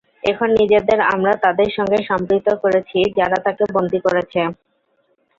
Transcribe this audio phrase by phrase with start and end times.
[0.23, 4.41] এখন নিজেদের আমরা তাদের সঙ্গে সম্পৃক্ত করেছি, যারা তাঁকে বন্দী করেছে।